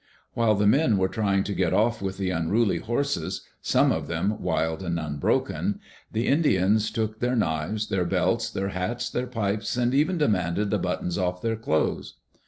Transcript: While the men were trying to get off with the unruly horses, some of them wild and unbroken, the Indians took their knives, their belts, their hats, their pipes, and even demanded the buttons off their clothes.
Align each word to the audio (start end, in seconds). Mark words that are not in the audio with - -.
While 0.33 0.55
the 0.55 0.65
men 0.65 0.97
were 0.97 1.07
trying 1.07 1.43
to 1.43 1.53
get 1.53 1.75
off 1.75 2.01
with 2.01 2.17
the 2.17 2.31
unruly 2.31 2.79
horses, 2.79 3.43
some 3.61 3.91
of 3.91 4.07
them 4.07 4.41
wild 4.41 4.81
and 4.81 4.99
unbroken, 4.99 5.79
the 6.11 6.27
Indians 6.27 6.89
took 6.89 7.19
their 7.19 7.35
knives, 7.35 7.87
their 7.87 8.05
belts, 8.05 8.49
their 8.49 8.69
hats, 8.69 9.11
their 9.11 9.27
pipes, 9.27 9.77
and 9.77 9.93
even 9.93 10.17
demanded 10.17 10.71
the 10.71 10.79
buttons 10.79 11.19
off 11.19 11.43
their 11.43 11.55
clothes. 11.55 12.15